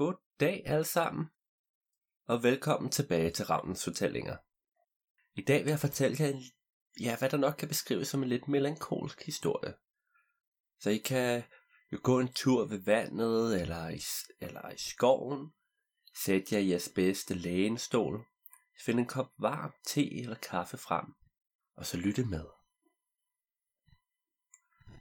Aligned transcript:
God 0.00 0.14
dag 0.40 0.62
alle 0.66 0.84
sammen, 0.84 1.26
og 2.26 2.42
velkommen 2.42 2.90
tilbage 2.90 3.30
til 3.30 3.44
Ravnens 3.44 3.84
Fortællinger. 3.84 4.36
I 5.34 5.42
dag 5.42 5.64
vil 5.64 5.70
jeg 5.70 5.78
fortælle 5.78 6.16
jer, 6.20 6.28
en, 6.28 6.42
ja, 7.00 7.18
hvad 7.18 7.30
der 7.30 7.36
nok 7.36 7.54
kan 7.58 7.68
beskrives 7.68 8.08
som 8.08 8.22
en 8.22 8.28
lidt 8.28 8.48
melankolsk 8.48 9.26
historie. 9.26 9.74
Så 10.78 10.90
I 10.90 10.98
kan 10.98 11.42
jo 11.92 12.00
gå 12.02 12.20
en 12.20 12.32
tur 12.32 12.66
ved 12.66 12.84
vandet, 12.84 13.60
eller 13.60 13.88
i, 13.88 14.00
eller 14.40 14.70
i 14.70 14.78
skoven, 14.78 15.52
sætte 16.24 16.54
jer 16.54 16.60
i 16.60 16.68
jeres 16.68 16.90
bedste 16.94 17.34
lænestol, 17.34 18.26
finde 18.84 19.00
en 19.00 19.08
kop 19.08 19.32
varm 19.38 19.72
te 19.86 20.20
eller 20.20 20.36
kaffe 20.36 20.76
frem, 20.76 21.14
og 21.76 21.86
så 21.86 21.96
lytte 21.96 22.24
med. 22.24 22.44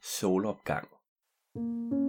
Solopgang. 0.01 0.89
Mor, 1.55 2.08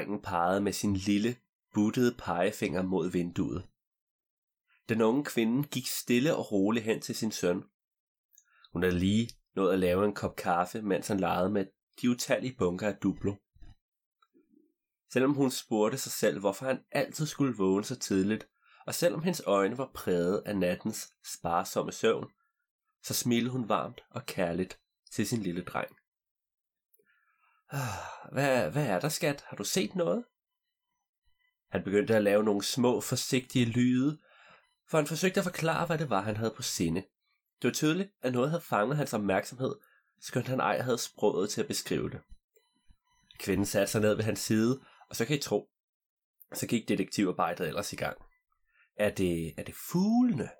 Drengen 0.00 0.22
pegede 0.22 0.60
med 0.60 0.72
sin 0.72 0.96
lille, 0.96 1.36
buttede 1.74 2.14
pegefinger 2.18 2.82
mod 2.82 3.10
vinduet. 3.10 3.66
Den 4.88 5.02
unge 5.02 5.24
kvinde 5.24 5.68
gik 5.68 5.86
stille 5.86 6.36
og 6.36 6.52
roligt 6.52 6.84
hen 6.84 7.00
til 7.00 7.14
sin 7.14 7.32
søn. 7.32 7.64
Hun 8.72 8.82
havde 8.82 8.98
lige 8.98 9.28
nået 9.56 9.72
at 9.72 9.78
lave 9.78 10.04
en 10.04 10.14
kop 10.14 10.36
kaffe, 10.36 10.82
mens 10.82 11.08
han 11.08 11.20
legede 11.20 11.50
med 11.50 11.66
de 12.02 12.10
utallige 12.10 12.56
bunker 12.58 12.88
af 12.88 12.96
duplo. 12.96 13.34
Selvom 15.12 15.32
hun 15.32 15.50
spurgte 15.50 15.98
sig 15.98 16.12
selv, 16.12 16.40
hvorfor 16.40 16.66
han 16.66 16.80
altid 16.90 17.26
skulle 17.26 17.56
vågne 17.56 17.84
så 17.84 17.98
tidligt, 17.98 18.48
og 18.86 18.94
selvom 18.94 19.22
hendes 19.22 19.42
øjne 19.46 19.78
var 19.78 19.90
præget 19.94 20.42
af 20.46 20.56
nattens 20.56 21.12
sparsomme 21.24 21.92
søvn, 21.92 22.30
så 23.02 23.14
smilede 23.14 23.50
hun 23.50 23.68
varmt 23.68 24.00
og 24.10 24.26
kærligt 24.26 24.80
til 25.12 25.26
sin 25.26 25.42
lille 25.42 25.62
dreng. 25.62 25.99
Hvad, 28.32 28.70
hvad 28.70 28.86
er 28.86 29.00
der, 29.00 29.08
skat? 29.08 29.44
Har 29.46 29.56
du 29.56 29.64
set 29.64 29.94
noget? 29.94 30.24
Han 31.70 31.84
begyndte 31.84 32.16
at 32.16 32.22
lave 32.22 32.44
nogle 32.44 32.64
små, 32.64 33.00
forsigtige 33.00 33.64
lyde, 33.64 34.18
for 34.88 34.98
han 34.98 35.06
forsøgte 35.06 35.40
at 35.40 35.44
forklare, 35.44 35.86
hvad 35.86 35.98
det 35.98 36.10
var, 36.10 36.20
han 36.20 36.36
havde 36.36 36.54
på 36.56 36.62
sinde. 36.62 37.00
Det 37.62 37.68
var 37.68 37.72
tydeligt, 37.72 38.10
at 38.22 38.32
noget 38.32 38.50
havde 38.50 38.62
fanget 38.62 38.96
hans 38.96 39.14
opmærksomhed, 39.14 39.74
skønt 40.20 40.48
han 40.48 40.60
ej 40.60 40.80
havde 40.80 40.98
sproget 40.98 41.50
til 41.50 41.60
at 41.60 41.68
beskrive 41.68 42.10
det. 42.10 42.20
Kvinden 43.38 43.66
satte 43.66 43.92
sig 43.92 44.00
ned 44.00 44.14
ved 44.14 44.24
hans 44.24 44.38
side, 44.38 44.80
og 45.08 45.16
så 45.16 45.24
kan 45.24 45.36
I 45.36 45.40
tro, 45.40 45.70
så 46.52 46.66
gik 46.66 46.88
detektivarbejdet 46.88 47.68
ellers 47.68 47.92
i 47.92 47.96
gang. 47.96 48.18
Er 48.96 49.10
det, 49.10 49.54
er 49.56 49.62
det 49.62 49.74
fuglene? 49.74 50.50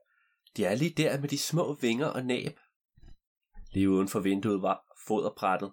De 0.56 0.64
er 0.64 0.75
lige 0.75 0.94
der 0.97 1.20
med 1.20 1.28
de 1.28 1.38
små 1.38 1.75
vinger 1.75 2.06
og 2.06 2.25
næb. 2.25 2.58
Lige 3.72 3.91
uden 3.91 4.08
for 4.08 4.20
vinduet 4.20 4.62
var 4.62 4.97
foderbrættet, 5.06 5.72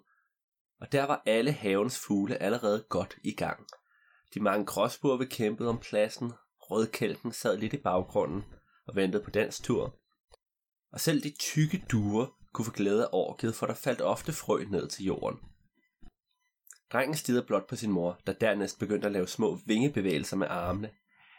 og 0.80 0.92
der 0.92 1.04
var 1.04 1.22
alle 1.26 1.52
havens 1.52 1.98
fugle 1.98 2.42
allerede 2.42 2.86
godt 2.88 3.16
i 3.24 3.34
gang. 3.34 3.66
De 4.34 4.40
mange 4.40 4.66
gråsburve 4.66 5.26
kæmpede 5.26 5.68
om 5.68 5.78
pladsen, 5.78 6.32
rødkælken 6.58 7.32
sad 7.32 7.56
lidt 7.56 7.72
i 7.72 7.82
baggrunden 7.82 8.44
og 8.86 8.96
ventede 8.96 9.24
på 9.24 9.30
dansk 9.30 9.64
tur. 9.64 9.98
Og 10.92 11.00
selv 11.00 11.22
de 11.22 11.34
tykke 11.40 11.84
duer 11.92 12.26
kunne 12.52 12.64
få 12.64 12.72
glæde 12.72 13.04
af 13.04 13.08
orket, 13.12 13.54
for 13.54 13.66
der 13.66 13.74
faldt 13.74 14.00
ofte 14.00 14.32
frø 14.32 14.64
ned 14.64 14.88
til 14.88 15.04
jorden. 15.04 15.38
Drengen 16.92 17.16
stirrede 17.16 17.46
blot 17.46 17.68
på 17.68 17.76
sin 17.76 17.90
mor, 17.90 18.20
der 18.26 18.32
dernæst 18.32 18.78
begyndte 18.78 19.06
at 19.06 19.12
lave 19.12 19.28
små 19.28 19.58
vingebevægelser 19.66 20.36
med 20.36 20.46
armene. 20.50 20.90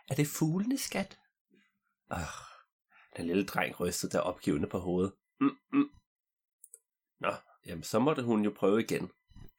Er 0.09 0.15
det 0.15 0.27
fuglene, 0.27 0.77
skat? 0.77 1.19
Ah, 2.09 2.23
den 3.17 3.27
lille 3.27 3.45
dreng 3.45 3.79
rystede 3.79 4.11
der 4.11 4.19
opgivende 4.19 4.67
på 4.67 4.79
hovedet. 4.79 5.13
Mm, 5.39 5.57
mm. 5.73 5.89
Nå, 7.19 7.31
jamen 7.65 7.83
så 7.83 7.99
måtte 7.99 8.23
hun 8.23 8.43
jo 8.43 8.53
prøve 8.57 8.81
igen. 8.81 9.11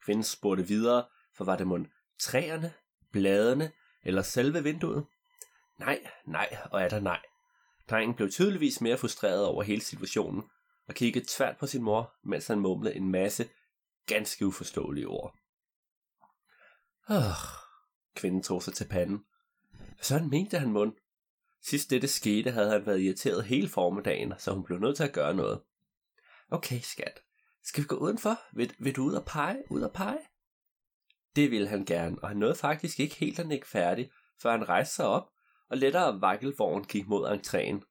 Kvinden 0.04 0.24
spurgte 0.24 0.66
videre, 0.66 1.04
for 1.36 1.44
var 1.44 1.56
det 1.56 1.66
mon 1.66 1.86
træerne, 2.18 2.72
bladene 3.12 3.72
eller 4.02 4.22
selve 4.22 4.62
vinduet? 4.62 5.06
Nej, 5.78 6.06
nej 6.26 6.56
og 6.70 6.82
er 6.82 6.88
der 6.88 7.00
nej. 7.00 7.20
Drengen 7.90 8.16
blev 8.16 8.30
tydeligvis 8.30 8.80
mere 8.80 8.98
frustreret 8.98 9.44
over 9.46 9.62
hele 9.62 9.80
situationen 9.80 10.42
og 10.88 10.94
kiggede 10.94 11.24
tvært 11.28 11.56
på 11.56 11.66
sin 11.66 11.82
mor, 11.82 12.14
mens 12.24 12.46
han 12.46 12.60
mumlede 12.60 12.96
en 12.96 13.10
masse 13.10 13.48
ganske 14.06 14.46
uforståelige 14.46 15.08
ord. 15.08 15.36
Øh, 17.10 17.16
kvinden 18.14 18.42
tog 18.42 18.62
sig 18.62 18.74
til 18.74 18.88
panden. 18.88 19.24
Sådan 20.00 20.30
mente 20.30 20.58
han 20.58 20.72
mund. 20.72 20.92
Sidst 21.62 21.90
dette 21.90 22.08
skete, 22.08 22.50
havde 22.50 22.70
han 22.70 22.86
været 22.86 23.00
irriteret 23.00 23.44
hele 23.44 23.68
formiddagen, 23.68 24.34
så 24.38 24.52
hun 24.52 24.64
blev 24.64 24.78
nødt 24.78 24.96
til 24.96 25.04
at 25.04 25.12
gøre 25.12 25.34
noget. 25.34 25.62
Okay, 26.50 26.80
skat. 26.80 27.22
Skal 27.64 27.82
vi 27.82 27.86
gå 27.86 27.96
udenfor? 27.96 28.40
Vil, 28.52 28.74
vil 28.78 28.96
du 28.96 29.02
ud 29.02 29.14
og 29.14 29.24
pege? 29.24 29.62
Ud 29.70 29.82
og 29.82 29.92
pege? 29.92 30.18
Det 31.36 31.50
ville 31.50 31.68
han 31.68 31.84
gerne, 31.84 32.16
og 32.22 32.28
han 32.28 32.36
nåede 32.36 32.54
faktisk 32.54 33.00
ikke 33.00 33.14
helt 33.14 33.38
at 33.38 33.48
nikke 33.48 33.68
færdig, 33.68 34.10
før 34.42 34.50
han 34.50 34.68
rejste 34.68 34.94
sig 34.94 35.06
op, 35.06 35.28
og 35.70 35.76
lettere 35.76 36.20
vakkelvogn 36.20 36.84
gik 36.84 37.06
mod 37.08 37.28
entréen. 37.28 37.86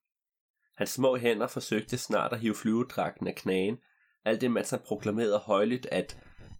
Hans 0.77 0.89
små 0.89 1.17
hænder 1.17 1.47
forsøgte 1.47 1.97
snart 1.97 2.33
at 2.33 2.39
hive 2.39 2.55
flyvedragten 2.55 3.27
af 3.27 3.35
knagen, 3.35 3.77
alt 4.25 4.41
det 4.41 4.51
mens 4.51 4.69
han 4.69 4.79
proklamerede 4.85 5.37
højligt, 5.37 5.85
at 5.85 6.17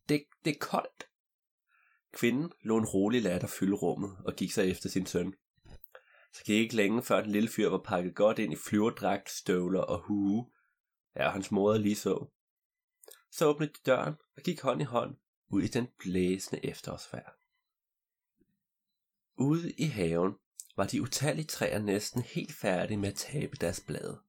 det, 0.09 0.23
det 0.45 0.55
er 0.55 0.59
koldt. 0.59 1.07
Kvinden 2.13 2.51
lå 2.63 2.77
en 2.77 2.85
rolig 2.85 3.21
latter 3.21 3.47
fylde 3.47 3.75
rummet 3.75 4.17
og 4.25 4.35
gik 4.35 4.51
sig 4.51 4.69
efter 4.69 4.89
sin 4.89 5.05
søn. 5.05 5.33
Så 6.33 6.43
gik 6.45 6.55
ikke 6.55 6.75
længe 6.75 7.03
før 7.03 7.21
den 7.21 7.31
lille 7.31 7.49
fyr 7.49 7.69
var 7.69 7.81
pakket 7.85 8.15
godt 8.15 8.39
ind 8.39 8.53
i 8.53 8.55
flyverdragt, 8.55 9.29
støvler 9.29 9.81
og 9.81 9.99
hue. 9.99 10.51
Ja, 11.15 11.29
hans 11.29 11.51
mor 11.51 11.77
lige 11.77 11.95
så. 11.95 12.31
Så 13.31 13.45
åbnede 13.45 13.71
de 13.71 13.79
døren 13.85 14.15
og 14.37 14.43
gik 14.43 14.61
hånd 14.61 14.81
i 14.81 14.85
hånd 14.85 15.15
ud 15.49 15.61
i 15.61 15.67
den 15.67 15.87
blæsende 15.99 16.65
efterårsvejr. 16.65 17.31
Ude 19.37 19.71
i 19.71 19.85
haven 19.85 20.33
var 20.77 20.87
de 20.87 21.01
utallige 21.01 21.45
træer 21.45 21.79
næsten 21.79 22.21
helt 22.21 22.53
færdige 22.53 22.97
med 22.97 23.09
at 23.09 23.15
tabe 23.15 23.55
deres 23.55 23.83
blade. 23.87 24.21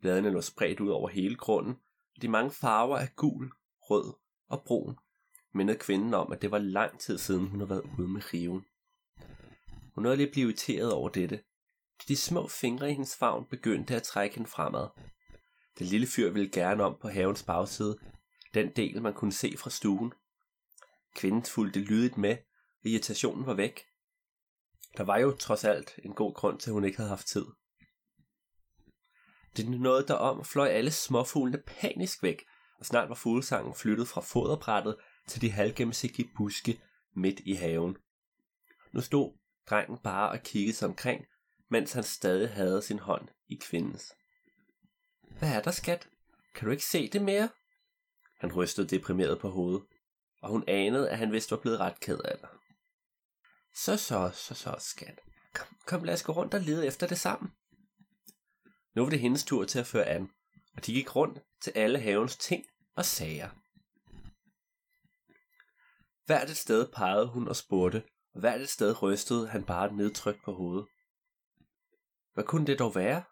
Bladene 0.00 0.30
lå 0.30 0.40
spredt 0.40 0.80
ud 0.80 0.88
over 0.88 1.08
hele 1.08 1.36
grunden, 1.36 1.74
og 2.16 2.22
de 2.22 2.28
mange 2.28 2.50
farver 2.50 2.98
af 2.98 3.08
gul, 3.16 3.50
rød 3.80 4.14
og 4.48 4.62
brun 4.66 4.96
mindede 5.54 5.78
kvinden 5.78 6.14
om, 6.14 6.32
at 6.32 6.42
det 6.42 6.50
var 6.50 6.58
lang 6.58 7.00
tid 7.00 7.18
siden, 7.18 7.46
hun 7.46 7.60
havde 7.60 7.70
været 7.70 7.90
ude 7.98 8.08
med 8.08 8.34
riven. 8.34 8.64
Hun 9.94 10.02
nåede 10.02 10.16
lige 10.16 10.26
at 10.26 10.32
blive 10.32 10.46
irriteret 10.46 10.92
over 10.92 11.08
dette. 11.08 11.42
De 12.08 12.16
små 12.16 12.48
fingre 12.48 12.90
i 12.90 12.92
hendes 12.92 13.16
favn 13.16 13.46
begyndte 13.50 13.96
at 13.96 14.02
trække 14.02 14.36
hende 14.36 14.50
fremad. 14.50 14.88
Den 15.78 15.86
lille 15.86 16.06
fyr 16.06 16.30
ville 16.30 16.50
gerne 16.50 16.84
om 16.84 16.96
på 17.00 17.08
havens 17.08 17.42
bagside, 17.42 17.98
den 18.54 18.72
del 18.76 19.02
man 19.02 19.14
kunne 19.14 19.32
se 19.32 19.54
fra 19.58 19.70
stuen. 19.70 20.12
Kvinden 21.14 21.44
fulgte 21.44 21.80
lydigt 21.80 22.18
med, 22.18 22.36
og 22.84 22.86
irritationen 22.90 23.46
var 23.46 23.54
væk. 23.54 23.80
Der 24.96 25.02
var 25.04 25.18
jo 25.18 25.36
trods 25.36 25.64
alt 25.64 25.98
en 26.04 26.14
god 26.14 26.34
grund 26.34 26.58
til, 26.58 26.70
at 26.70 26.74
hun 26.74 26.84
ikke 26.84 26.96
havde 26.96 27.08
haft 27.08 27.26
tid. 27.26 27.46
Det 29.56 29.68
nåede 29.68 30.06
derom 30.06 30.38
og 30.38 30.46
fløj 30.46 30.68
alle 30.68 30.90
småfuglene 30.90 31.62
panisk 31.66 32.22
væk, 32.22 32.44
og 32.78 32.86
snart 32.86 33.08
var 33.08 33.14
fuglesangen 33.14 33.74
flyttet 33.74 34.08
fra 34.08 34.20
foderbrættet 34.20 34.96
til 35.28 35.40
de 35.40 35.50
halvgennemsigtige 35.50 36.30
buske 36.36 36.80
midt 37.16 37.40
i 37.40 37.54
haven. 37.54 37.96
Nu 38.92 39.00
stod 39.00 39.38
drengen 39.70 39.98
bare 39.98 40.30
og 40.30 40.42
kiggede 40.44 40.76
sig 40.76 40.88
omkring, 40.88 41.24
mens 41.68 41.92
han 41.92 42.02
stadig 42.02 42.50
havde 42.50 42.82
sin 42.82 42.98
hånd 42.98 43.28
i 43.48 43.60
kvindens. 43.62 44.12
Hvad 45.44 45.52
er 45.52 45.62
der, 45.62 45.70
skat? 45.70 46.08
Kan 46.54 46.66
du 46.66 46.70
ikke 46.70 46.84
se 46.84 47.08
det 47.10 47.22
mere? 47.22 47.48
Han 48.38 48.52
rystede 48.52 48.88
deprimeret 48.88 49.40
på 49.40 49.48
hovedet, 49.48 49.82
og 50.42 50.50
hun 50.50 50.64
anede, 50.68 51.10
at 51.10 51.18
han 51.18 51.32
vist 51.32 51.50
var 51.50 51.56
blevet 51.56 51.80
ret 51.80 52.00
ked 52.00 52.18
af 52.18 52.38
det. 52.38 52.48
Så 53.74 53.96
så, 53.96 54.30
så 54.34 54.54
så, 54.54 54.76
skat. 54.78 55.20
Kom, 55.54 55.76
kom 55.86 56.04
lad 56.04 56.14
os 56.14 56.22
gå 56.22 56.32
rundt 56.32 56.54
og 56.54 56.60
lede 56.60 56.86
efter 56.86 57.06
det 57.06 57.18
sammen. 57.20 57.52
Nu 58.94 59.02
var 59.02 59.10
det 59.10 59.20
hendes 59.20 59.44
tur 59.44 59.64
til 59.64 59.78
at 59.78 59.86
føre 59.86 60.06
an, 60.06 60.30
og 60.76 60.86
de 60.86 60.92
gik 60.92 61.16
rundt 61.16 61.38
til 61.60 61.72
alle 61.76 62.00
havens 62.00 62.36
ting 62.36 62.64
og 62.96 63.04
sager. 63.04 63.50
Hvert 66.26 66.50
et 66.50 66.56
sted 66.56 66.88
pegede 66.92 67.26
hun 67.26 67.48
og 67.48 67.56
spurgte, 67.56 68.02
og 68.34 68.40
hvert 68.40 68.60
et 68.60 68.68
sted 68.68 69.02
rystede 69.02 69.48
han 69.48 69.64
bare 69.64 69.92
nedtrykt 69.92 70.44
på 70.44 70.52
hovedet. 70.52 70.86
Hvad 72.34 72.44
kunne 72.44 72.66
det 72.66 72.78
dog 72.78 72.94
være? 72.94 73.24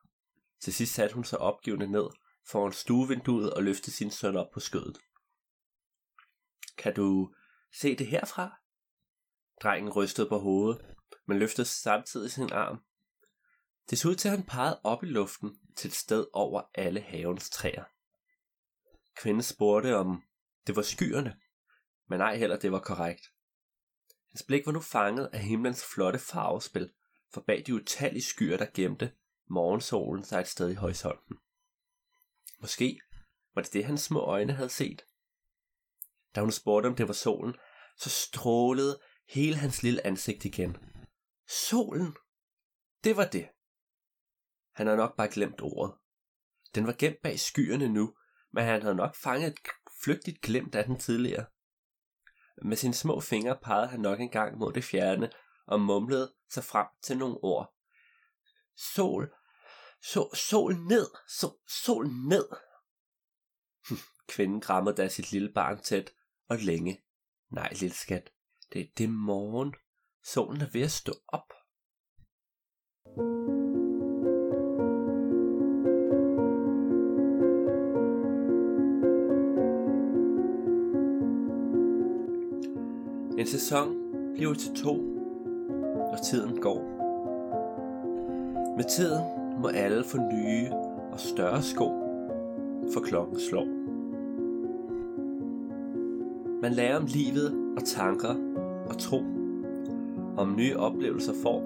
Til 0.62 0.74
sidst 0.74 0.94
satte 0.94 1.14
hun 1.14 1.24
sig 1.24 1.38
opgivende 1.38 1.86
ned 1.86 2.08
foran 2.46 2.72
stuevinduet 2.72 3.52
og 3.52 3.62
løftede 3.62 3.96
sin 3.96 4.10
søn 4.10 4.36
op 4.36 4.50
på 4.50 4.60
skødet. 4.60 4.98
Kan 6.76 6.94
du 6.94 7.34
se 7.72 7.96
det 7.96 8.06
herfra? 8.06 8.60
Drengen 9.62 9.92
rystede 9.92 10.28
på 10.28 10.38
hovedet, 10.38 10.96
men 11.26 11.38
løftede 11.38 11.66
samtidig 11.66 12.30
sin 12.30 12.52
arm. 12.52 12.84
Det 13.90 13.98
så 13.98 14.08
ud 14.08 14.14
til, 14.14 14.28
at 14.28 14.36
han 14.36 14.46
pegede 14.46 14.80
op 14.84 15.02
i 15.02 15.06
luften 15.06 15.60
til 15.76 15.88
et 15.88 15.94
sted 15.94 16.26
over 16.32 16.62
alle 16.74 17.00
havens 17.00 17.50
træer. 17.50 17.84
Kvinden 19.14 19.42
spurgte, 19.42 19.96
om 19.96 20.22
det 20.66 20.76
var 20.76 20.82
skyerne, 20.82 21.40
men 22.08 22.18
nej 22.18 22.36
heller 22.36 22.58
det 22.58 22.72
var 22.72 22.80
korrekt. 22.80 23.22
Hans 24.28 24.42
blik 24.42 24.66
var 24.66 24.72
nu 24.72 24.80
fanget 24.80 25.30
af 25.32 25.40
himlens 25.40 25.84
flotte 25.94 26.18
farvespil, 26.18 26.92
for 27.34 27.40
bag 27.40 27.62
de 27.66 27.74
utallige 27.74 28.22
skyer, 28.22 28.56
der 28.56 28.66
gemte 28.74 29.12
morgensolen 29.50 30.24
sig 30.24 30.40
et 30.40 30.48
sted 30.48 30.70
i 30.70 30.74
horisonten. 30.74 31.36
Måske 32.60 33.00
var 33.54 33.62
det 33.62 33.72
det, 33.72 33.84
hans 33.84 34.00
små 34.00 34.20
øjne 34.20 34.52
havde 34.52 34.68
set. 34.68 35.04
Da 36.34 36.40
hun 36.40 36.52
spurgte, 36.52 36.86
om 36.86 36.96
det 36.96 37.08
var 37.08 37.14
solen, 37.14 37.54
så 37.96 38.10
strålede 38.10 39.00
hele 39.28 39.56
hans 39.56 39.82
lille 39.82 40.06
ansigt 40.06 40.44
igen. 40.44 40.76
Solen! 41.48 42.16
Det 43.04 43.16
var 43.16 43.24
det. 43.24 43.48
Han 44.74 44.86
havde 44.86 44.96
nok 44.96 45.16
bare 45.16 45.28
glemt 45.28 45.60
ordet. 45.60 45.94
Den 46.74 46.86
var 46.86 46.94
gemt 46.98 47.22
bag 47.22 47.40
skyerne 47.40 47.88
nu, 47.88 48.14
men 48.52 48.64
han 48.64 48.82
havde 48.82 48.94
nok 48.94 49.14
fanget 49.16 49.48
et 49.48 49.58
flygtigt 50.04 50.40
glemt 50.40 50.74
af 50.74 50.84
den 50.84 50.98
tidligere. 50.98 51.46
Med 52.62 52.76
sine 52.76 52.94
små 52.94 53.20
fingre 53.20 53.58
pegede 53.62 53.88
han 53.88 54.00
nok 54.00 54.20
engang 54.20 54.58
mod 54.58 54.72
det 54.72 54.84
fjerne 54.84 55.30
og 55.66 55.80
mumlede 55.80 56.34
sig 56.50 56.64
frem 56.64 56.86
til 57.02 57.18
nogle 57.18 57.44
ord. 57.44 57.74
Sol, 58.76 59.28
sol, 60.02 60.36
sol 60.36 60.74
ned, 60.74 61.06
sol, 61.28 61.58
sol 61.84 62.06
ned. 62.08 62.48
Kvinden 64.28 64.60
krammede 64.60 64.96
da 64.96 65.08
sit 65.08 65.32
lille 65.32 65.52
barn 65.52 65.80
tæt 65.82 66.10
og 66.48 66.58
længe. 66.58 67.02
Nej, 67.50 67.72
lille 67.72 67.96
skat, 67.96 68.30
det, 68.72 68.98
det 68.98 69.04
er 69.04 69.08
morgen. 69.08 69.74
Solen 70.24 70.60
er 70.60 70.70
ved 70.72 70.82
at 70.82 70.90
stå 70.90 71.12
op. 71.28 71.52
En 83.38 83.46
sæson 83.46 83.96
bliver 84.34 84.54
til 84.54 84.74
to, 84.74 84.94
og 86.12 86.18
tiden 86.24 86.60
går. 86.60 86.91
Med 88.76 88.84
tiden 88.84 89.22
må 89.60 89.68
alle 89.68 90.04
få 90.04 90.16
nye 90.16 90.72
og 91.12 91.20
større 91.20 91.62
sko, 91.62 91.88
for 92.92 93.00
klokken 93.04 93.40
slår. 93.40 93.66
Man 96.62 96.72
lærer 96.72 96.96
om 96.96 97.06
livet 97.06 97.52
og 97.76 97.84
tanker 97.84 98.34
og 98.88 98.98
tro, 98.98 99.18
om 100.36 100.54
nye 100.56 100.76
oplevelser 100.76 101.36
får. 101.42 101.62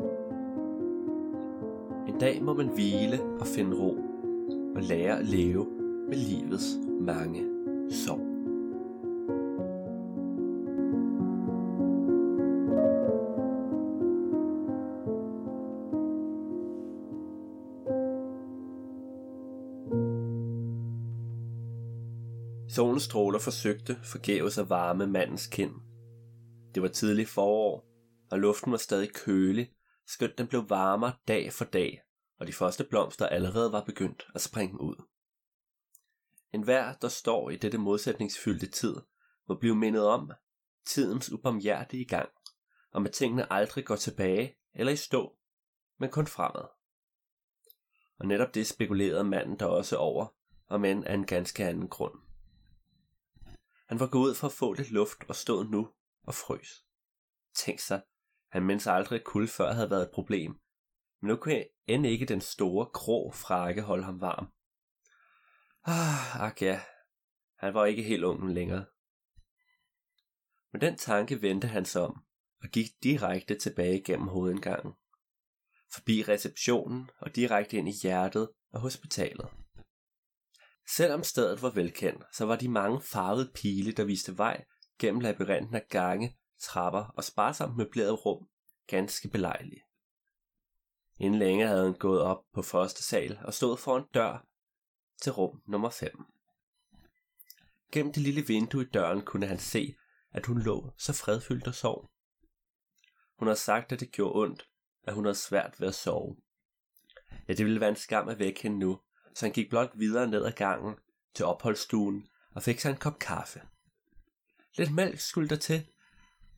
En 2.09 2.19
dag 2.21 2.43
må 2.43 2.55
man 2.55 2.75
hvile 2.75 3.21
og 3.41 3.47
finde 3.47 3.77
ro, 3.77 3.93
og 4.77 4.83
lære 4.83 5.19
at 5.19 5.27
leve 5.27 5.67
med 6.09 6.17
livets 6.17 6.79
mange 7.01 7.45
sorg. 7.91 8.26
Solens 22.77 23.03
stråler 23.03 23.39
forsøgte 23.39 23.97
forgæves 24.05 24.59
at 24.59 24.71
varme 24.71 25.07
mandens 25.07 25.47
kind. 25.47 25.73
Det 26.75 26.83
var 26.83 26.89
tidlig 26.89 27.29
forår, 27.29 27.87
og 28.31 28.39
luften 28.39 28.73
var 28.73 28.79
stadig 28.79 29.13
kølig, 29.15 29.73
skønt 30.07 30.39
den 30.39 30.47
blev 30.47 30.71
varmere 30.71 31.13
dag 31.29 31.53
for 31.53 31.65
dag, 31.65 32.03
og 32.39 32.47
de 32.47 32.53
første 32.53 32.85
blomster 32.85 33.27
allerede 33.27 33.73
var 33.73 33.85
begyndt 33.85 34.27
at 34.35 34.41
springe 34.41 34.81
ud. 34.81 35.05
En 36.53 36.63
hver, 36.63 36.93
der 36.93 37.09
står 37.09 37.51
i 37.51 37.57
dette 37.57 37.79
modsætningsfyldte 37.79 38.67
tid, 38.67 38.97
må 39.49 39.55
blive 39.55 39.77
mindet 39.77 40.07
om 40.07 40.31
tidens 40.87 41.33
ubarmhjertige 41.33 42.05
gang, 42.05 42.29
og 42.93 43.05
at 43.05 43.13
tingene 43.13 43.53
aldrig 43.53 43.85
går 43.85 43.97
tilbage 43.97 44.57
eller 44.75 44.93
i 44.93 44.97
stå, 44.97 45.37
men 45.99 46.11
kun 46.11 46.27
fremad. 46.27 46.69
Og 48.19 48.27
netop 48.27 48.55
det 48.55 48.67
spekulerede 48.67 49.25
manden 49.25 49.59
der 49.59 49.67
også 49.67 49.97
over, 49.97 50.27
og 50.67 50.81
men 50.81 51.05
af 51.05 51.15
en 51.15 51.27
ganske 51.27 51.65
anden 51.65 51.89
grund. 51.89 52.26
Han 53.89 54.01
var 54.01 54.07
gået 54.07 54.31
ud 54.31 54.35
for 54.35 54.47
at 54.47 54.53
få 54.53 54.73
lidt 54.73 54.91
luft 54.91 55.19
og 55.29 55.37
stod 55.37 55.65
nu 55.65 55.89
og 56.23 56.35
frøs. 56.35 56.85
Tænk 57.55 57.81
sig, 57.81 58.03
han 58.51 58.63
mens 58.63 58.87
aldrig 58.87 59.25
kul 59.25 59.49
før 59.49 59.73
havde 59.73 59.91
været 59.91 60.03
et 60.03 60.15
problem. 60.15 60.61
Men 61.21 61.29
nu 61.29 61.37
kunne 61.37 61.65
end 61.87 62.07
ikke 62.07 62.27
den 62.27 62.41
store, 62.41 62.87
grå 62.93 63.31
frakke 63.31 63.83
holde 63.83 64.05
ham 64.05 64.21
varm. 64.21 64.53
Ah, 65.85 66.41
ak 66.41 66.63
ja, 66.63 66.81
han 67.59 67.75
var 67.75 67.85
ikke 67.85 68.03
helt 68.03 68.25
ungen 68.25 68.55
længere. 68.55 68.87
Men 70.73 70.81
den 70.81 70.97
tanke 70.97 71.43
vendte 71.43 71.69
han 71.69 71.85
sig 71.85 72.03
om, 72.03 72.25
og 72.63 72.69
gik 72.69 72.87
direkte 73.03 73.59
tilbage 73.59 74.05
gennem 74.05 74.29
hovedindgangen. 74.29 74.93
Forbi 75.95 76.23
receptionen 76.23 77.11
og 77.19 77.37
direkte 77.37 77.77
ind 77.77 77.89
i 77.89 77.93
hjertet 78.03 78.49
af 78.73 78.81
hospitalet. 78.81 79.49
Selvom 80.89 81.25
stedet 81.25 81.63
var 81.63 81.71
velkendt, 81.71 82.25
så 82.33 82.45
var 82.45 82.57
de 82.57 82.69
mange 82.69 83.01
farvede 83.01 83.51
pile, 83.55 83.93
der 83.93 84.05
viste 84.05 84.39
vej 84.39 84.65
gennem 84.99 85.21
labyrinten 85.21 85.75
af 85.75 85.87
gange, 85.89 86.37
trapper 86.61 87.05
og 87.05 87.25
sparsomt 87.25 87.77
møblerede 87.77 88.13
rum, 88.13 88.49
ganske 88.87 89.29
belejlige. 89.29 89.83
Inden 91.19 91.39
længe 91.39 91.67
havde 91.67 91.85
han 91.85 91.99
gået 91.99 92.21
op 92.21 92.45
på 92.55 92.63
første 92.63 93.03
sal 93.03 93.39
og 93.45 93.55
stod 93.55 93.77
foran 93.77 94.05
dør 94.15 94.47
til 95.23 95.33
rum 95.33 95.63
nummer 95.67 95.91
5. 95.91 96.27
Gennem 97.93 98.13
det 98.13 98.23
lille 98.23 98.47
vindue 98.47 98.83
i 98.83 98.89
døren 98.89 99.23
kunne 99.23 99.47
han 99.47 99.59
se, 99.59 99.97
at 100.31 100.47
hun 100.47 100.59
lå 100.59 100.93
så 100.99 101.13
fredfyldt 101.13 101.67
og 101.67 101.75
sov. 101.75 102.11
Hun 103.39 103.49
havde 103.49 103.59
sagt, 103.59 103.93
at 103.93 104.01
det 104.01 104.13
gjorde 104.13 104.41
ondt, 104.41 104.69
at 105.03 105.15
hun 105.15 105.25
havde 105.25 105.35
svært 105.35 105.81
ved 105.81 105.89
at 105.89 105.95
sove. 105.95 106.37
Ja, 107.49 107.53
det 107.53 107.67
ville 107.67 107.81
være 107.81 107.89
en 107.89 107.97
skam 107.97 108.29
at 108.29 108.39
vække 108.39 108.63
hende 108.63 108.79
nu, 108.79 109.01
så 109.37 109.47
han 109.47 109.53
gik 109.53 109.71
blot 109.71 109.91
videre 109.95 110.27
ned 110.27 110.45
ad 110.45 110.53
gangen 110.53 110.95
til 111.35 111.45
opholdsstuen 111.45 112.27
og 112.55 112.63
fik 112.63 112.81
sig 112.81 112.91
en 112.91 112.97
kop 112.97 113.19
kaffe. 113.19 113.63
Lidt 114.77 114.95
mælk 114.95 115.21
skulle 115.21 115.49
der 115.49 115.57
til, 115.57 115.87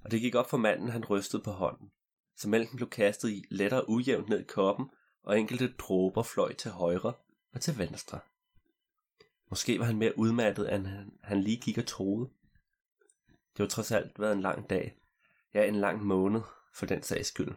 og 0.05 0.11
det 0.11 0.21
gik 0.21 0.35
op 0.35 0.51
for 0.51 0.57
manden, 0.57 0.89
han 0.89 1.05
rystede 1.05 1.43
på 1.43 1.51
hånden, 1.51 1.91
så 2.37 2.49
mælken 2.49 2.77
blev 2.77 2.91
kastet 2.91 3.31
i 3.31 3.45
lettere 3.51 3.89
ujævnt 3.89 4.29
ned 4.29 4.41
i 4.41 4.45
koppen, 4.45 4.91
og 5.23 5.39
enkelte 5.39 5.75
dråber 5.79 6.23
fløj 6.23 6.53
til 6.53 6.71
højre 6.71 7.13
og 7.53 7.61
til 7.61 7.79
venstre. 7.79 8.21
Måske 9.51 9.79
var 9.79 9.85
han 9.85 9.99
mere 9.99 10.19
udmattet, 10.19 10.75
end 10.75 10.87
han, 11.23 11.43
lige 11.43 11.61
gik 11.61 11.79
og 11.79 11.87
troede. 11.87 12.31
Det 13.29 13.63
var 13.63 13.69
trods 13.69 13.93
alt 13.93 14.21
været 14.21 14.33
en 14.33 14.41
lang 14.41 14.71
dag, 14.71 14.99
ja 15.55 15.65
en 15.65 15.75
lang 15.75 16.05
måned 16.05 16.41
for 16.75 16.87
den 16.87 17.03
sags 17.03 17.29
skyld. 17.29 17.55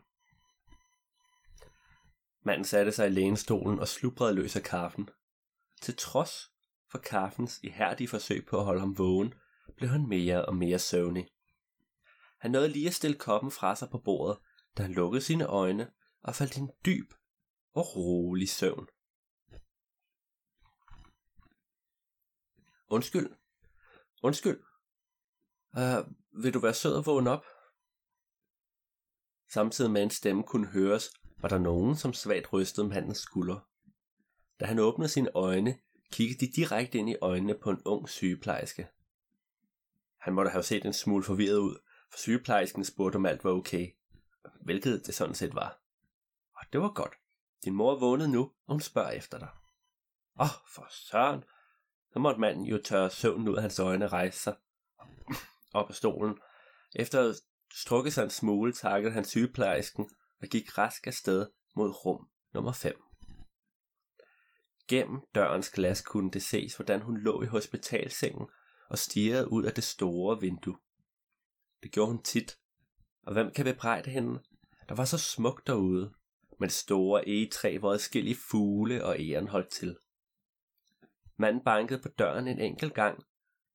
Manden 2.44 2.66
satte 2.66 2.92
sig 2.92 3.08
i 3.08 3.10
lænestolen 3.10 3.80
og 3.80 3.88
slubrede 3.88 4.34
løs 4.34 4.56
af 4.56 4.64
kaffen. 4.64 5.10
Til 5.82 5.96
trods 5.96 6.52
for 6.92 6.98
kaffens 6.98 7.60
ihærdige 7.64 8.08
forsøg 8.08 8.46
på 8.46 8.58
at 8.58 8.66
holde 8.66 8.80
ham 8.80 8.98
vågen, 8.98 9.34
blev 9.78 9.90
han 9.90 10.08
mere 10.08 10.46
og 10.46 10.56
mere 10.56 10.80
søvnig. 10.80 11.28
Han 12.40 12.52
nåede 12.52 12.70
lige 12.70 12.88
at 12.88 12.94
stille 12.94 13.18
koppen 13.18 13.52
fra 13.52 13.76
sig 13.76 13.90
på 13.90 13.98
bordet, 13.98 14.38
da 14.78 14.84
han 14.84 14.94
lukkede 14.94 15.22
sine 15.22 15.46
øjne 15.46 15.92
og 16.24 16.36
faldt 16.36 16.58
i 16.58 16.60
en 16.60 16.72
dyb 16.86 17.14
og 17.74 17.96
rolig 17.96 18.50
søvn. 18.50 18.88
Undskyld. 22.88 23.36
Undskyld. 24.24 24.64
Uh, 25.78 26.14
vil 26.44 26.54
du 26.54 26.60
være 26.60 26.74
sød 26.74 26.96
og 26.96 27.06
vågne 27.06 27.30
op? 27.30 27.46
Samtidig 29.50 29.92
med 29.92 30.04
en 30.04 30.10
stemme 30.10 30.44
kunne 30.44 30.68
høres 30.68 31.10
var 31.42 31.50
der 31.50 31.58
nogen, 31.58 31.96
som 31.96 32.14
svagt 32.14 32.54
rystede 32.54 32.88
mandens 32.88 33.18
skulder. 33.18 33.60
Da 34.60 34.66
han 34.66 34.80
åbnede 34.80 35.10
sine 35.10 35.30
øjne, 35.34 35.78
kiggede 36.12 36.46
de 36.46 36.52
direkte 36.52 36.98
ind 36.98 37.10
i 37.10 37.16
øjnene 37.22 37.56
på 37.56 37.70
en 37.70 37.82
ung 37.86 38.10
sygeplejerske. 38.10 38.88
Han 40.20 40.34
måtte 40.34 40.52
have 40.52 40.64
set 40.64 40.86
en 40.86 40.94
smule 40.94 41.24
forvirret 41.24 41.58
ud, 41.58 41.76
for 42.12 42.18
sygeplejersken 42.18 42.86
spurgte 42.86 43.16
om 43.16 43.26
alt 43.26 43.44
var 43.44 43.52
okay, 43.52 43.92
hvilket 44.62 45.06
det 45.06 45.16
sådan 45.16 45.36
set 45.36 45.56
var. 45.56 45.82
Og 46.56 46.66
det 46.74 46.82
var 46.82 46.94
godt. 46.94 47.14
Din 47.66 47.74
mor 47.74 47.96
er 47.96 48.00
vågnet 48.00 48.30
nu, 48.30 48.42
og 48.42 48.74
hun 48.74 48.82
spørger 48.82 49.12
efter 49.12 49.40
dig. 49.40 49.50
Åh, 50.40 50.46
oh, 50.46 50.50
for 50.68 50.88
søren. 50.90 51.44
Så 52.14 52.20
måtte 52.20 52.42
manden 52.42 52.66
jo 52.66 52.82
tørre 52.84 53.10
søvnen 53.10 53.48
ud 53.48 53.56
af 53.56 53.62
hans 53.62 53.80
øjne 53.80 54.06
og 54.06 54.14
rejse 54.14 54.40
sig 54.40 54.56
op 55.74 55.90
af 55.90 55.96
stolen. 55.96 56.38
Efter 56.96 57.30
at 57.30 57.36
strukket 57.74 58.14
sig 58.14 58.24
en 58.24 58.30
smule, 58.30 58.74
takkede 58.74 59.14
han 59.14 59.26
sygeplejersken 59.26 60.10
og 60.42 60.48
gik 60.48 60.78
rask 60.78 61.08
afsted 61.08 61.48
mod 61.76 62.06
rum 62.06 62.28
nummer 62.54 62.72
5. 62.72 63.04
Gennem 64.88 65.22
dørens 65.36 65.70
glas 65.70 66.02
kunne 66.02 66.32
det 66.32 66.44
ses, 66.44 66.76
hvordan 66.76 67.02
hun 67.02 67.18
lå 67.18 67.44
i 67.44 67.46
hospitalsengen 67.46 68.48
og 68.90 68.98
stirrede 68.98 69.52
ud 69.52 69.64
af 69.64 69.74
det 69.74 69.84
store 69.84 70.40
vindue. 70.40 70.78
Det 71.84 71.92
gjorde 71.92 72.12
hun 72.12 72.24
tit, 72.24 72.58
og 73.24 73.34
hvem 73.34 73.52
kan 73.52 73.66
bebrejde 73.66 74.12
hende? 74.12 74.40
Der 74.90 74.96
var 74.96 75.06
så 75.06 75.18
smukt 75.18 75.68
derude, 75.68 76.14
med 76.60 76.68
det 76.68 76.76
store 76.76 77.28
egetræ, 77.28 77.78
hvor 77.78 77.94
adskillige 77.94 78.38
fugle 78.50 79.06
og 79.06 79.16
æren 79.20 79.48
holdt 79.48 79.70
til. 79.70 79.98
Manden 81.38 81.64
bankede 81.64 82.02
på 82.02 82.08
døren 82.08 82.48
en 82.48 82.60
enkelt 82.60 82.94
gang 82.94 83.24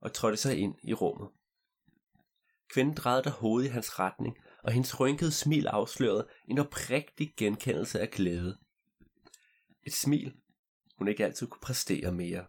og 0.01 0.13
trådte 0.13 0.37
sig 0.37 0.59
ind 0.59 0.75
i 0.83 0.95
rummet. 0.95 1.29
Kvinden 2.69 2.95
drejede 2.95 3.23
der 3.23 3.31
hovedet 3.31 3.69
i 3.69 3.73
hans 3.73 3.99
retning, 3.99 4.37
og 4.67 4.73
hendes 4.73 5.01
rynkede 5.01 5.33
smil 5.33 5.67
afslørede 5.67 6.29
en 6.49 6.59
oprigtig 6.59 7.35
genkendelse 7.37 8.01
af 8.01 8.11
glæde. 8.11 8.59
Et 9.83 9.93
smil, 9.93 10.37
hun 10.99 11.09
ikke 11.09 11.25
altid 11.25 11.47
kunne 11.47 11.61
præstere 11.61 12.13
mere. 12.13 12.47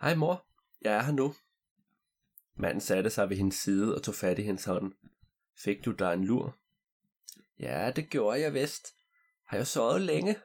Hej 0.00 0.14
mor, 0.14 0.46
jeg 0.80 0.94
er 0.94 1.02
her 1.02 1.12
nu. 1.12 1.34
Manden 2.54 2.80
satte 2.80 3.10
sig 3.10 3.30
ved 3.30 3.36
hendes 3.36 3.54
side 3.54 3.94
og 3.94 4.02
tog 4.02 4.14
fat 4.14 4.38
i 4.38 4.42
hendes 4.42 4.64
hånd. 4.64 4.92
Fik 5.58 5.84
du 5.84 5.90
dig 5.92 6.14
en 6.14 6.24
lur? 6.24 6.58
Ja, 7.58 7.92
det 7.96 8.10
gjorde 8.10 8.40
jeg 8.40 8.54
vist. 8.54 8.94
Har 9.44 9.56
jeg 9.56 9.66
sovet 9.66 10.00
længe? 10.00 10.36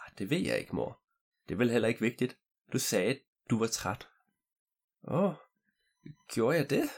Ah, 0.00 0.12
det 0.18 0.30
ved 0.30 0.40
jeg 0.40 0.58
ikke, 0.58 0.76
mor. 0.76 1.02
Det 1.48 1.54
er 1.54 1.58
vel 1.58 1.70
heller 1.70 1.88
ikke 1.88 2.00
vigtigt. 2.00 2.38
Du 2.72 2.78
sagde, 2.78 3.20
du 3.50 3.58
var 3.58 3.66
træt. 3.66 4.08
Åh, 5.04 5.24
oh, 5.24 5.34
gjorde 6.28 6.56
jeg 6.56 6.70
det? 6.70 6.90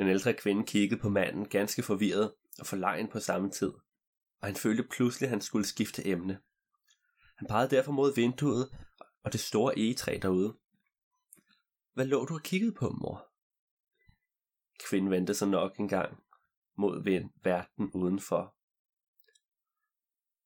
Den 0.00 0.08
ældre 0.08 0.34
kvinde 0.34 0.66
kiggede 0.66 1.00
på 1.00 1.08
manden 1.08 1.48
ganske 1.48 1.82
forvirret 1.82 2.34
og 2.58 2.66
forlegen 2.66 3.08
på 3.08 3.20
samme 3.20 3.50
tid, 3.50 3.72
og 4.40 4.48
han 4.48 4.56
følte 4.56 4.82
pludselig, 4.90 5.26
at 5.26 5.30
han 5.30 5.40
skulle 5.40 5.66
skifte 5.66 6.06
emne. 6.06 6.40
Han 7.36 7.48
pegede 7.48 7.76
derfor 7.76 7.92
mod 7.92 8.14
vinduet 8.14 8.70
og 9.24 9.32
det 9.32 9.40
store 9.40 9.78
egetræ 9.78 10.18
derude. 10.22 10.56
Hvad 11.94 12.04
lå 12.04 12.24
du 12.24 12.34
og 12.34 12.42
kiggede 12.42 12.72
på, 12.72 12.90
mor? 12.90 13.28
Kvinden 14.88 15.10
vendte 15.10 15.34
sig 15.34 15.48
nok 15.48 15.78
en 15.78 15.88
gang 15.88 16.18
mod 16.78 17.02
verden 17.44 17.90
udenfor. 17.94 18.56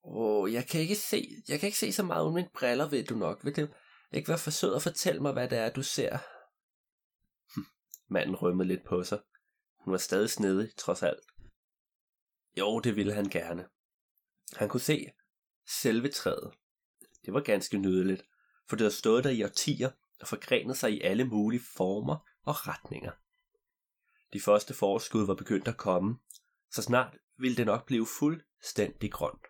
Åh, 0.05 0.43
oh, 0.43 0.53
jeg 0.53 0.67
kan 0.67 0.81
ikke 0.81 0.97
se, 0.97 1.43
jeg 1.49 1.61
kan 1.61 1.67
ikke 1.67 1.79
se 1.79 1.93
så 1.93 2.03
meget 2.03 2.25
uden 2.25 2.35
mine 2.35 2.51
briller, 2.55 2.89
ved 2.89 3.05
du 3.05 3.15
nok. 3.15 3.45
Vil 3.45 3.57
det 3.57 3.71
ikke 4.13 4.29
være 4.29 4.39
for 4.39 4.51
sød 4.51 4.75
at 4.75 4.83
fortælle 4.83 5.21
mig, 5.23 5.33
hvad 5.33 5.49
det 5.49 5.59
er, 5.59 5.71
du 5.71 5.83
ser? 5.83 6.19
Hm, 7.55 7.67
manden 8.15 8.37
rømmede 8.37 8.69
lidt 8.69 8.85
på 8.85 9.03
sig. 9.03 9.19
Hun 9.85 9.93
var 9.93 9.99
stadig 9.99 10.31
snedig, 10.31 10.77
trods 10.77 11.03
alt. 11.03 11.27
Jo, 12.59 12.81
det 12.81 12.97
ville 12.97 13.13
han 13.13 13.29
gerne. 13.29 13.69
Han 14.57 14.69
kunne 14.69 14.81
se 14.81 15.11
selve 15.67 16.09
træet. 16.09 16.55
Det 17.25 17.35
var 17.35 17.41
ganske 17.41 17.79
nydeligt, 17.79 18.23
for 18.69 18.77
det 18.77 18.81
havde 18.81 18.95
stået 18.95 19.25
der 19.25 19.31
i 19.31 19.45
årtier 19.45 19.91
og 20.21 20.29
forgrenet 20.29 20.77
sig 20.77 20.93
i 20.93 21.01
alle 21.01 21.25
mulige 21.25 21.63
former 21.77 22.29
og 22.43 22.69
retninger. 22.69 23.13
De 24.33 24.41
første 24.41 24.75
forskud 24.75 25.27
var 25.27 25.35
begyndt 25.35 25.69
at 25.69 25.77
komme, 25.77 26.19
så 26.71 26.83
snart 26.83 27.17
ville 27.39 27.57
det 27.57 27.67
nok 27.67 27.87
blive 27.87 28.07
fuldstændig 28.19 29.13
grønt. 29.13 29.47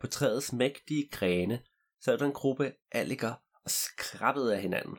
På 0.00 0.06
træets 0.06 0.52
mægtige 0.52 1.08
grene 1.12 1.64
sad 2.00 2.18
der 2.18 2.26
en 2.26 2.32
gruppe 2.32 2.74
alliger 2.92 3.34
og 3.64 3.70
skrabbede 3.70 4.54
af 4.54 4.62
hinanden, 4.62 4.98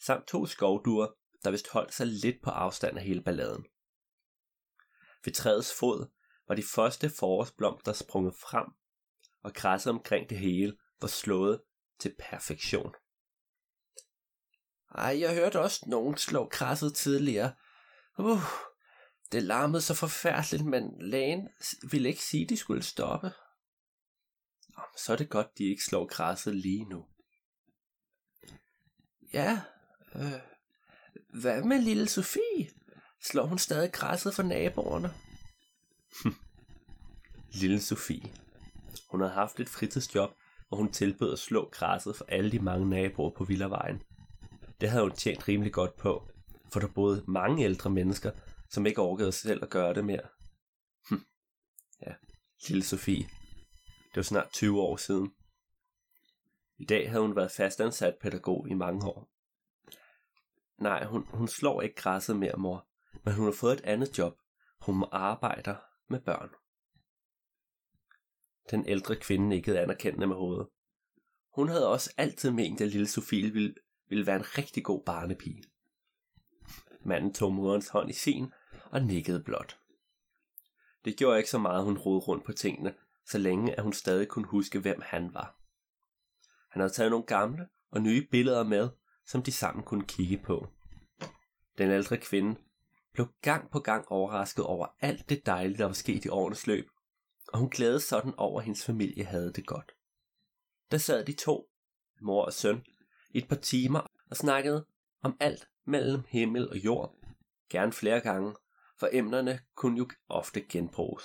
samt 0.00 0.26
to 0.26 0.46
skovduer, 0.46 1.06
der 1.46 1.52
vist 1.52 1.68
holdt 1.68 1.94
sig 1.94 2.06
lidt 2.06 2.42
på 2.42 2.50
afstand 2.50 2.98
af 2.98 3.04
hele 3.04 3.22
balladen. 3.22 3.66
Ved 5.24 5.32
træets 5.32 5.74
fod 5.78 6.06
var 6.48 6.54
de 6.54 6.62
første 6.74 7.10
forårsblomster 7.10 7.92
sprunget 7.92 8.34
frem, 8.34 8.66
og 9.42 9.54
græsset 9.54 9.90
omkring 9.90 10.30
det 10.30 10.38
hele 10.38 10.76
var 11.00 11.08
slået 11.08 11.62
til 11.98 12.14
perfektion. 12.18 12.94
Ej, 14.94 15.20
jeg 15.20 15.34
hørte 15.34 15.60
også 15.60 15.84
nogen 15.86 16.16
slå 16.16 16.48
græsset 16.48 16.94
tidligere. 16.94 17.54
Uh, 18.18 18.42
det 19.32 19.42
larmede 19.42 19.82
så 19.82 19.94
forfærdeligt, 19.94 20.64
men 20.64 20.96
lægen 21.00 21.48
ville 21.90 22.08
ikke 22.08 22.24
sige, 22.24 22.42
at 22.42 22.48
de 22.48 22.56
skulle 22.56 22.82
stoppe. 22.82 23.32
Så 24.96 25.12
er 25.12 25.16
det 25.16 25.30
godt, 25.30 25.58
de 25.58 25.64
ikke 25.64 25.84
slår 25.84 26.06
græsset 26.06 26.56
lige 26.56 26.84
nu. 26.84 27.06
Ja, 29.32 29.60
øh, 30.14 30.55
hvad 31.28 31.62
med 31.62 31.78
lille 31.78 32.08
Sofie? 32.08 32.70
Slår 33.24 33.46
hun 33.46 33.58
stadig 33.58 33.92
græsset 33.92 34.34
for 34.34 34.42
naboerne? 34.42 35.14
lille 37.60 37.80
Sofie. 37.80 38.32
Hun 39.10 39.20
havde 39.20 39.32
haft 39.32 39.60
et 39.60 39.68
fritidsjob, 39.68 40.30
hvor 40.68 40.76
hun 40.76 40.92
tilbød 40.92 41.32
at 41.32 41.38
slå 41.38 41.68
græsset 41.72 42.16
for 42.16 42.24
alle 42.28 42.52
de 42.52 42.58
mange 42.58 42.88
naboer 42.88 43.30
på 43.30 43.44
Villavejen. 43.44 44.02
Det 44.80 44.90
havde 44.90 45.02
hun 45.02 45.12
tjent 45.12 45.48
rimelig 45.48 45.72
godt 45.72 45.96
på, 45.96 46.28
for 46.72 46.80
der 46.80 46.88
boede 46.88 47.24
mange 47.28 47.64
ældre 47.64 47.90
mennesker, 47.90 48.30
som 48.70 48.86
ikke 48.86 49.00
orkede 49.00 49.32
selv 49.32 49.62
at 49.62 49.70
gøre 49.70 49.94
det 49.94 50.04
mere. 50.04 50.28
Hm. 51.10 51.20
Ja, 52.06 52.12
lille 52.68 52.84
Sofie. 52.84 53.28
Det 54.08 54.16
var 54.16 54.22
snart 54.22 54.50
20 54.52 54.80
år 54.80 54.96
siden. 54.96 55.30
I 56.78 56.84
dag 56.84 57.10
havde 57.10 57.22
hun 57.22 57.36
været 57.36 57.50
fastansat 57.50 58.14
pædagog 58.22 58.68
i 58.70 58.74
mange 58.74 59.06
år. 59.06 59.35
Nej, 60.78 61.04
hun, 61.04 61.26
hun 61.28 61.48
slår 61.48 61.82
ikke 61.82 61.94
græsset 61.94 62.36
mere, 62.36 62.56
mor, 62.56 62.86
men 63.24 63.34
hun 63.34 63.44
har 63.44 63.52
fået 63.52 63.72
et 63.72 63.84
andet 63.84 64.18
job. 64.18 64.38
Hun 64.80 65.04
arbejder 65.12 65.76
med 66.08 66.20
børn. 66.20 66.50
Den 68.70 68.88
ældre 68.88 69.16
kvinde 69.16 69.48
nikkede 69.48 69.80
anerkendende 69.80 70.26
med 70.26 70.36
hovedet. 70.36 70.68
Hun 71.54 71.68
havde 71.68 71.88
også 71.88 72.14
altid 72.16 72.50
ment, 72.50 72.80
at 72.80 72.88
lille 72.88 73.06
Sofie 73.06 73.52
ville, 73.52 73.74
ville 74.08 74.26
være 74.26 74.36
en 74.36 74.58
rigtig 74.58 74.84
god 74.84 75.02
barnepige. 75.04 75.64
Manden 77.00 77.34
tog 77.34 77.52
moderens 77.52 77.88
hånd 77.88 78.10
i 78.10 78.12
sin 78.12 78.52
og 78.90 79.02
nikkede 79.02 79.42
blot. 79.42 79.78
Det 81.04 81.16
gjorde 81.16 81.38
ikke 81.38 81.50
så 81.50 81.58
meget, 81.58 81.84
hun 81.84 81.98
rodede 81.98 82.24
rundt 82.24 82.44
på 82.44 82.52
tingene, 82.52 82.94
så 83.24 83.38
længe 83.38 83.74
at 83.74 83.82
hun 83.82 83.92
stadig 83.92 84.28
kunne 84.28 84.46
huske, 84.46 84.78
hvem 84.78 85.00
han 85.04 85.34
var. 85.34 85.58
Han 86.68 86.80
havde 86.80 86.92
taget 86.92 87.10
nogle 87.10 87.26
gamle 87.26 87.68
og 87.90 88.00
nye 88.00 88.26
billeder 88.30 88.64
med, 88.64 88.88
som 89.26 89.42
de 89.42 89.52
sammen 89.52 89.84
kunne 89.84 90.06
kigge 90.06 90.38
på. 90.38 90.68
Den 91.78 91.90
ældre 91.90 92.16
kvinde 92.16 92.60
blev 93.12 93.28
gang 93.42 93.70
på 93.70 93.80
gang 93.80 94.08
overrasket 94.08 94.64
over 94.64 94.86
alt 95.00 95.28
det 95.28 95.46
dejlige, 95.46 95.78
der 95.78 95.84
var 95.84 95.92
sket 95.92 96.24
i 96.24 96.28
årenes 96.28 96.66
løb, 96.66 96.88
og 97.52 97.58
hun 97.58 97.70
glædede 97.70 98.00
sådan 98.00 98.34
over, 98.36 98.60
at 98.60 98.64
hendes 98.64 98.84
familie 98.84 99.24
havde 99.24 99.52
det 99.52 99.66
godt. 99.66 99.92
Der 100.90 100.98
sad 100.98 101.24
de 101.24 101.32
to, 101.32 101.70
mor 102.20 102.44
og 102.44 102.52
søn, 102.52 102.84
i 103.30 103.38
et 103.38 103.48
par 103.48 103.56
timer 103.56 104.00
og 104.30 104.36
snakkede 104.36 104.86
om 105.22 105.36
alt 105.40 105.68
mellem 105.84 106.22
himmel 106.28 106.70
og 106.70 106.76
jord, 106.76 107.14
gerne 107.70 107.92
flere 107.92 108.20
gange, 108.20 108.54
for 108.98 109.08
emnerne 109.12 109.60
kunne 109.74 109.98
jo 109.98 110.08
ofte 110.28 110.60
genbruges. 110.60 111.24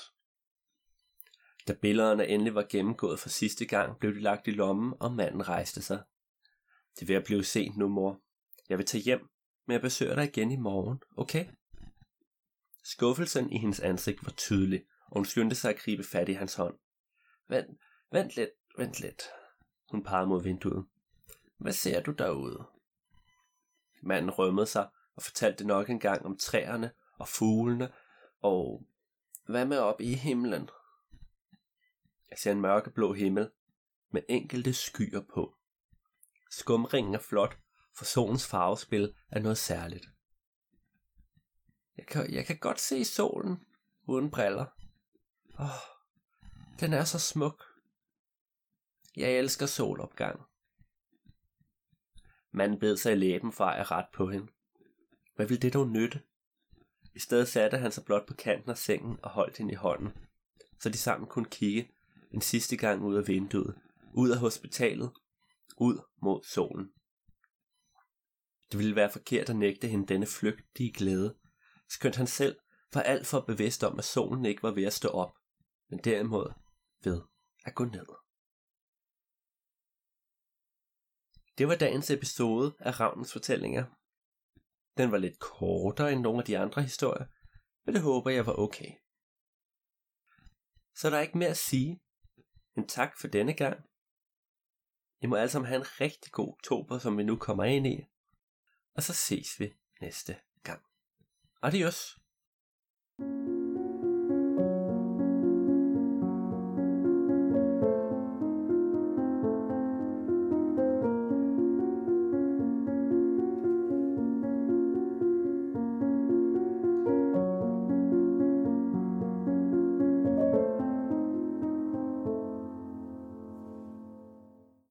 Da 1.67 1.73
billederne 1.73 2.27
endelig 2.27 2.55
var 2.55 2.65
gennemgået 2.69 3.19
for 3.19 3.29
sidste 3.29 3.65
gang, 3.65 3.99
blev 3.99 4.15
de 4.15 4.19
lagt 4.19 4.47
i 4.47 4.51
lommen, 4.51 4.93
og 4.99 5.11
manden 5.11 5.49
rejste 5.49 5.81
sig. 5.81 6.03
Det 6.99 7.07
vil 7.07 7.13
at 7.13 7.23
blive 7.23 7.43
sent 7.43 7.77
nu, 7.77 7.87
mor. 7.87 8.21
Jeg 8.69 8.77
vil 8.77 8.85
tage 8.85 9.03
hjem, 9.03 9.29
men 9.65 9.73
jeg 9.73 9.81
besøger 9.81 10.15
dig 10.15 10.23
igen 10.23 10.51
i 10.51 10.55
morgen, 10.55 11.01
okay? 11.17 11.45
Skuffelsen 12.83 13.51
i 13.51 13.57
hendes 13.57 13.79
ansigt 13.79 14.25
var 14.25 14.31
tydelig, 14.31 14.85
og 15.07 15.17
hun 15.17 15.25
skyndte 15.25 15.55
sig 15.55 15.69
at 15.69 15.79
gribe 15.79 16.03
fat 16.03 16.29
i 16.29 16.33
hans 16.33 16.55
hånd. 16.55 16.79
Vent, 17.49 17.79
vent 18.11 18.35
lidt, 18.35 18.49
vent 18.77 18.99
lidt. 18.99 19.23
Hun 19.91 20.03
pegede 20.03 20.27
mod 20.27 20.43
vinduet. 20.43 20.85
Hvad 21.57 21.73
ser 21.73 22.01
du 22.01 22.11
derude? 22.11 22.65
Manden 24.03 24.31
rømmede 24.31 24.67
sig 24.67 24.89
og 25.15 25.23
fortalte 25.23 25.67
nok 25.67 25.89
en 25.89 25.99
gang 25.99 26.25
om 26.25 26.37
træerne 26.37 26.91
og 27.17 27.27
fuglene, 27.27 27.91
og 28.39 28.85
hvad 29.45 29.65
med 29.65 29.77
op 29.77 30.01
i 30.01 30.13
himlen? 30.13 30.69
Jeg 32.29 32.37
ser 32.37 32.51
en 32.51 32.61
mørkeblå 32.61 33.13
himmel 33.13 33.49
med 34.11 34.21
enkelte 34.29 34.73
skyer 34.73 35.21
på. 35.33 35.55
Skumringen 36.51 37.15
er 37.15 37.19
flot, 37.19 37.57
for 37.97 38.05
solens 38.05 38.47
farvespil 38.47 39.15
er 39.29 39.39
noget 39.39 39.57
særligt. 39.57 40.05
Jeg 41.97 42.05
kan, 42.07 42.33
jeg 42.33 42.45
kan 42.45 42.57
godt 42.57 42.79
se 42.79 43.05
solen 43.05 43.65
uden 44.07 44.31
briller. 44.31 44.65
Åh, 45.59 45.65
oh, 45.65 45.71
den 46.79 46.93
er 46.93 47.03
så 47.03 47.19
smuk. 47.19 47.63
Jeg 49.15 49.31
elsker 49.31 49.65
solopgang. 49.65 50.41
Manden 52.51 52.79
bed 52.79 52.97
sig 52.97 53.11
i 53.11 53.15
læben 53.15 53.51
for 53.51 53.65
at 53.65 53.91
ret 53.91 54.07
på 54.13 54.29
hende. 54.29 54.47
Hvad 55.35 55.45
ville 55.45 55.61
det 55.61 55.73
dog 55.73 55.87
nytte? 55.87 56.21
I 57.15 57.19
stedet 57.19 57.47
satte 57.47 57.77
han 57.77 57.91
sig 57.91 58.05
blot 58.05 58.27
på 58.27 58.33
kanten 58.33 58.69
af 58.69 58.77
sengen 58.77 59.19
og 59.23 59.29
holdt 59.29 59.57
hende 59.57 59.71
i 59.71 59.75
hånden, 59.75 60.13
så 60.79 60.89
de 60.89 60.97
sammen 60.97 61.29
kunne 61.29 61.49
kigge 61.49 61.91
en 62.31 62.41
sidste 62.41 62.77
gang 62.77 63.01
ud 63.01 63.15
af 63.15 63.27
vinduet, 63.27 63.75
ud 64.13 64.29
af 64.29 64.37
hospitalet, 64.37 65.11
ud 65.77 65.99
mod 66.21 66.43
solen. 66.43 66.91
Det 68.71 68.79
ville 68.79 68.95
være 68.95 69.11
forkert 69.11 69.49
at 69.49 69.55
nægte 69.55 69.87
hende 69.87 70.07
denne 70.07 70.25
flygtige 70.25 70.93
glæde, 70.93 71.35
skønt 71.89 72.15
han 72.15 72.27
selv 72.27 72.59
var 72.93 73.01
alt 73.01 73.27
for 73.27 73.39
bevidst 73.41 73.83
om, 73.83 73.99
at 73.99 74.05
solen 74.05 74.45
ikke 74.45 74.63
var 74.63 74.71
ved 74.71 74.83
at 74.83 74.93
stå 74.93 75.09
op, 75.09 75.33
men 75.89 75.99
derimod 75.99 76.53
ved 77.03 77.21
at 77.65 77.75
gå 77.75 77.85
ned. 77.85 78.05
Det 81.57 81.67
var 81.67 81.75
dagens 81.75 82.09
episode 82.09 82.75
af 82.79 82.99
Ravnens 82.99 83.33
fortællinger. 83.33 83.85
Den 84.97 85.11
var 85.11 85.17
lidt 85.17 85.39
kortere 85.39 86.11
end 86.11 86.21
nogle 86.21 86.39
af 86.39 86.45
de 86.45 86.57
andre 86.57 86.81
historier, 86.81 87.25
men 87.85 87.95
det 87.95 88.01
håber 88.03 88.29
jeg 88.29 88.45
var 88.45 88.53
okay. 88.53 88.91
Så 90.95 91.09
der 91.09 91.17
er 91.17 91.21
ikke 91.21 91.37
mere 91.37 91.49
at 91.49 91.57
sige, 91.57 92.01
men 92.75 92.87
tak 92.87 93.11
for 93.21 93.27
denne 93.27 93.53
gang, 93.53 93.90
i 95.21 95.25
må 95.27 95.35
alle 95.35 95.49
sammen 95.49 95.67
have 95.67 95.79
en 95.79 96.01
rigtig 96.01 96.31
god 96.31 96.47
oktober, 96.47 96.99
som 96.99 97.17
vi 97.17 97.23
nu 97.23 97.35
kommer 97.35 97.63
ind 97.63 97.87
i. 97.87 98.05
Og 98.95 99.03
så 99.03 99.13
ses 99.13 99.59
vi 99.59 99.73
næste 100.01 100.35
gang. 100.63 100.81
Adios. 101.61 102.20